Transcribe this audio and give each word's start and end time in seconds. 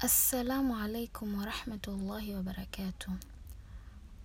Assalamu 0.00 0.76
alaikum 0.76 1.34
warahmatullahi 1.38 2.34
wabarakatuh. 2.34 3.10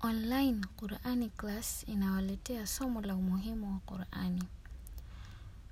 Online 0.03 0.61
Qurani 0.77 1.29
class 1.37 1.83
inawaletea 1.87 2.67
somo 2.67 3.01
la 3.01 3.15
umuhimu 3.15 3.73
wa 3.73 3.79
Qurani. 3.79 4.43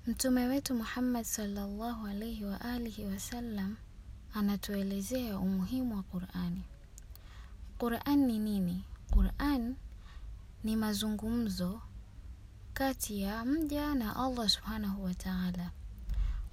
Mtume 0.06 0.46
wetu 0.46 0.74
Muhammad 0.74 1.24
sallallahu 1.24 2.06
alaihi 2.06 2.44
wa 2.44 2.60
alihi 2.60 3.04
wasallam 3.04 3.76
anatuelezea 4.34 5.38
umuhimu 5.38 5.96
wa 5.96 6.02
Qurani. 6.02 6.62
Quran 7.78 8.26
ni 8.26 8.38
nini? 8.38 8.84
Quran 9.10 9.74
ni 10.64 10.76
mazungumzo 10.76 11.80
kati 12.74 13.20
ya 13.22 13.44
mja 13.44 13.94
na 13.94 14.16
Allah 14.16 14.48
subhanahu 14.48 15.04
wa 15.04 15.14
ta'ala. 15.14 15.70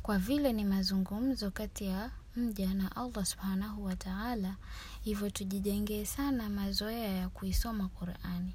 Kwa 0.04 0.18
vile 0.18 0.54
ni 0.54 0.64
mazungumzo 0.66 1.52
kati 1.52 1.86
ya 1.86 2.12
mja 2.40 2.74
na 2.74 2.96
Allah 2.96 3.26
subhanahu 3.26 3.84
wa 3.86 3.96
ta'ala, 3.96 4.56
hivyo 5.02 5.29
tujijengee 5.29 6.06
sana 6.06 6.50
mazoea 6.50 7.10
ya 7.10 7.29
kuisoma 7.29 7.89
Qur'ani. 7.89 8.54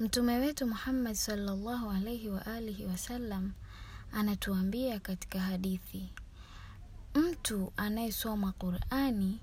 Mtume 0.00 0.38
wetu 0.38 0.66
Muhammad 0.66 1.14
sallallahu 1.14 1.90
alaihi 1.90 2.28
wa 2.28 2.46
alihi 2.46 2.84
wasallam 2.86 3.52
anatuambia 4.12 5.00
katika 5.00 5.40
hadithi, 5.40 6.08
mtu 7.14 7.72
anayesoma 7.76 8.52
Qur'ani 8.52 9.38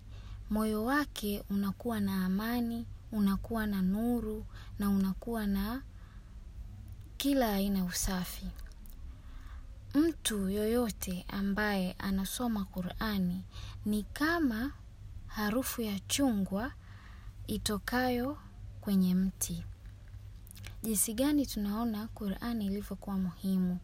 moyo 0.50 0.86
wake 0.86 1.44
unakuwa 1.50 2.00
na 2.00 2.25
amani, 2.25 2.86
unakuwa 3.11 3.67
na 3.67 3.81
nuru 3.81 4.45
na 4.80 4.89
unakuwa 4.89 5.48
na 5.48 5.81
kila 7.17 7.53
aina 7.53 7.86
usafi. 7.86 8.48
Mtu 10.23 10.50
yoyote 10.50 11.26
ambaye 11.27 11.95
anasoma 12.00 12.66
Qur'ani 12.66 13.44
ni 13.86 14.04
kama 14.04 14.72
harufu 15.27 15.81
ya 15.81 16.00
chungwa 16.00 16.72
itokayo 17.47 18.38
kwenye 18.81 19.16
mti. 19.16 19.66
Jinsi 20.84 21.14
gani 21.14 21.45
tunaona 21.45 22.08
Qur'ani 22.08 22.66
ilivyokuwa 22.66 23.17
muhimu. 23.17 23.80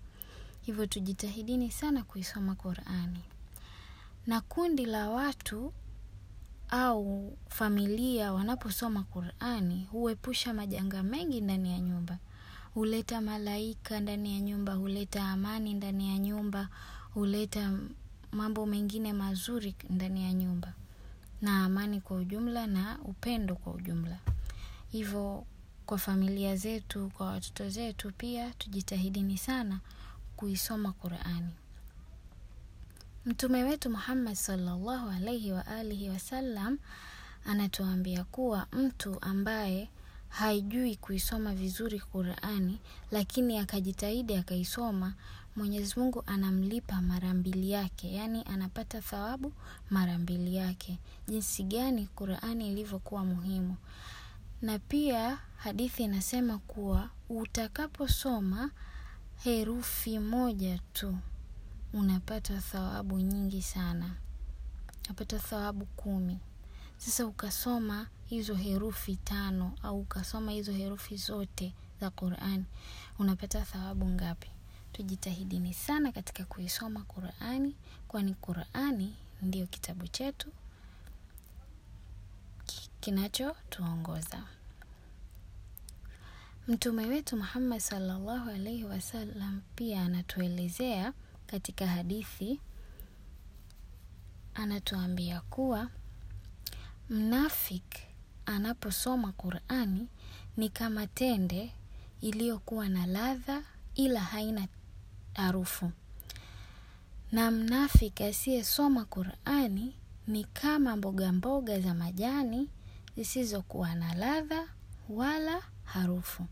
Hivyo 0.61 0.85
tujitahidini 0.85 1.71
sana 1.71 2.03
kuisoma 2.03 2.55
Qur'ani. 2.55 3.23
Na 4.27 4.41
kundi 4.41 4.85
la 4.85 5.09
watu 5.09 5.73
au 6.69 7.37
familia 7.49 8.33
wanaposoma 8.33 9.03
Qur'ani 9.03 9.85
huepusha 9.91 10.53
majanga 10.53 11.03
mengi 11.03 11.41
ndani 11.41 11.71
ya 11.71 11.79
nyumba 11.79 12.17
huleta 12.73 13.21
malaika 13.21 13.99
ndani 13.99 14.33
ya 14.33 14.39
nyumba, 14.41 14.73
huleta 14.73 15.23
amani 15.23 15.73
ndani 15.73 16.09
ya 16.09 16.17
nyumba, 16.17 16.69
huleta 17.13 17.71
mambo 18.31 18.65
mengine 18.65 19.13
mazuri 19.13 19.75
ndani 19.89 20.23
ya 20.23 20.33
nyumba, 20.33 20.73
na 21.41 21.65
amani 21.65 22.01
kwa 22.01 22.17
ujumla 22.17 22.67
na 22.67 22.99
upendo 23.05 23.55
kwa 23.55 23.73
ujumla. 23.73 24.17
Hivyo 24.91 25.45
kwa 25.85 25.97
familia 25.97 26.55
zetu, 26.55 27.11
kwa 27.17 27.27
watoto 27.27 27.69
zetu 27.69 28.11
pia 28.17 28.49
tujitahidini 28.53 29.37
sana 29.37 29.79
kuisoma 30.35 30.91
Qur'ani. 30.93 31.51
Mtume 33.25 33.63
wetu 33.63 33.89
Muhammad 33.89 34.35
sallallahu 34.35 35.09
alaihi 35.09 35.51
wa 35.51 35.67
alihi 35.67 36.09
wasallam 36.09 36.77
anatuambia 37.45 38.23
kuwa 38.23 38.67
mtu 38.71 39.17
ambaye 39.21 39.89
haijui 40.29 40.95
kuisoma 40.95 41.53
vizuri 41.55 41.99
Qur'ani 41.99 42.79
lakini 43.11 43.57
akajitahidi 43.57 44.35
akaisoma, 44.35 45.13
Mwenyezi 45.55 45.99
Mungu 45.99 46.23
anamlipa 46.25 47.01
mara 47.01 47.33
mbili 47.33 47.71
yake, 47.71 48.13
yaani 48.13 48.43
anapata 48.43 49.01
thawabu 49.01 49.53
mara 49.89 50.17
mbili 50.17 50.55
yake. 50.55 50.97
Jinsi 51.27 51.63
gani 51.63 52.07
Qur'ani 52.15 52.71
ilivyokuwa 52.71 53.25
muhimu. 53.25 53.75
Na 54.61 54.79
pia 54.79 55.37
hadithi 55.57 56.03
inasema 56.03 56.57
kuwa 56.57 57.09
utakaposoma 57.29 58.71
herufi 59.43 60.19
moja 60.19 60.79
tu 60.93 61.17
unapata 61.93 62.57
thawabu 62.61 63.19
nyingi 63.19 63.61
sana, 63.61 64.09
unapata 65.05 65.39
thawabu 65.39 65.85
kumi. 65.85 66.39
Sasa 66.99 67.25
ukasoma 67.25 68.07
hizo 68.25 68.55
herufi 68.55 69.15
tano 69.15 69.73
au 69.83 69.99
ukasoma 69.99 70.51
hizo 70.51 70.71
herufi 70.71 71.17
zote 71.17 71.73
za 72.01 72.09
Qur'ani 72.09 72.65
unapata 73.19 73.61
thawabu 73.61 74.05
ngapi? 74.09 74.49
Tujitahidini 74.93 75.73
sana 75.73 76.11
katika 76.11 76.45
kuisoma 76.45 77.03
Qur'ani, 77.03 77.75
kwani 78.07 78.33
Qur'ani 78.33 79.15
ndiyo 79.41 79.67
kitabu 79.67 80.07
chetu 80.07 80.51
kinachotuongoza. 82.99 84.43
Mtume 86.67 87.05
wetu 87.05 87.37
Muhammad 87.37 87.79
sallallahu 87.79 88.49
alaihi 88.49 88.83
wasallam 88.83 89.61
pia 89.75 90.01
anatuelezea 90.01 91.13
katika 91.47 91.87
hadithi, 91.87 92.59
anatuambia 94.53 95.41
kuwa 95.41 95.89
Mnafik 97.09 97.95
anaposoma 98.45 99.31
Qur'ani 99.31 100.07
ni 100.57 100.69
kama 100.69 101.07
tende 101.07 101.71
iliyokuwa 102.21 102.89
na 102.89 103.05
ladha 103.05 103.63
ila 103.95 104.19
haina 104.19 104.67
harufu, 105.33 105.91
na 107.31 107.51
mnafik 107.51 108.21
asiyesoma 108.21 109.05
Qur'ani 109.05 109.95
ni 110.27 110.43
kama 110.43 110.95
mboga 110.95 111.31
mboga 111.31 111.79
za 111.79 111.93
majani 111.93 112.69
zisizokuwa 113.17 113.95
na 113.95 114.13
ladha 114.13 114.67
wala 115.09 115.61
harufu. 115.83 116.45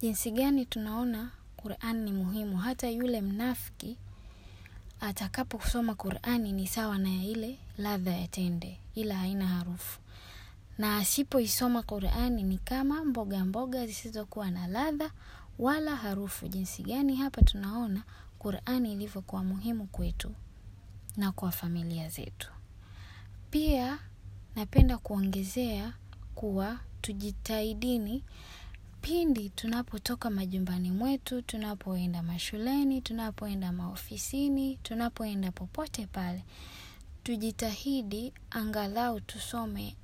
Jinsi 0.00 0.30
gani 0.30 0.66
tunaona 0.66 1.30
Qur'ani 1.56 2.00
ni 2.00 2.12
muhimu. 2.12 2.56
Hata 2.58 2.88
yule 2.90 3.20
mnafiki 3.20 3.96
atakaposoma 5.02 5.94
Qur'ani 5.94 6.52
ni 6.52 6.66
sawa 6.66 6.98
na 6.98 7.10
ile 7.24 7.58
ladha 7.78 8.10
ya 8.10 8.28
tende 8.28 8.78
ila 8.94 9.14
haina 9.16 9.46
harufu, 9.46 10.00
na 10.78 10.96
asipoisoma 10.96 11.82
Qur'ani 11.82 12.42
ni 12.42 12.58
kama 12.58 13.04
mboga 13.04 13.44
mboga 13.44 13.86
zisizokuwa 13.86 14.50
na 14.50 14.66
ladha 14.66 15.10
wala 15.58 15.96
harufu. 15.96 16.48
Jinsi 16.48 16.82
gani 16.82 17.16
hapa 17.16 17.42
tunaona 17.42 18.02
Qur'ani 18.38 18.92
ilivyokuwa 18.92 19.44
muhimu 19.44 19.86
kwetu 19.86 20.34
na 21.16 21.32
kwa 21.32 21.50
familia 21.52 22.08
zetu. 22.08 22.50
Pia 23.50 23.98
napenda 24.56 24.98
kuongezea 24.98 25.92
kuwa 26.34 26.78
tujitahidini 27.00 28.24
pindi 29.02 29.48
tunapotoka 29.50 30.30
majumbani 30.30 30.90
mwetu, 30.90 31.42
tunapoenda 31.42 32.22
mashuleni, 32.22 33.00
tunapoenda 33.00 33.72
maofisini, 33.72 34.76
tunapoenda 34.82 35.52
popote 35.52 36.06
pale, 36.06 36.44
tujitahidi 37.22 38.32
angalau 38.50 39.20
tusome 39.20 39.96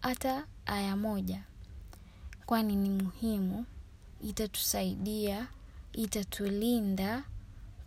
hata 0.00 0.46
aya 0.66 0.96
moja, 0.96 1.42
kwani 2.46 2.76
ni 2.76 2.90
muhimu, 2.90 3.66
itatusaidia, 4.20 5.48
itatulinda 5.92 7.24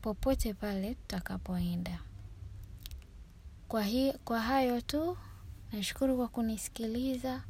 popote 0.01 0.53
pale 0.53 0.95
tutakapoenda. 0.95 1.99
Kwa 3.67 3.85
kwa 4.25 4.39
hayo 4.41 4.81
tu, 4.81 5.17
nashukuru 5.71 6.17
kwa 6.17 6.27
kunisikiliza. 6.27 7.43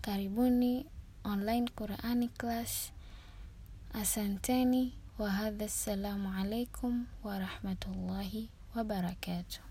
Karibuni 0.00 0.86
online 1.28 1.68
Qurani 1.76 2.28
class. 2.38 2.92
Asanteni 3.92 4.92
wa 5.18 5.30
hadha, 5.30 5.64
assalamu 5.64 6.32
alaikum 6.32 7.04
wa 7.24 7.38
rahmatullahi 7.38 8.48
wa 8.74 8.84
barakatuh. 8.84 9.67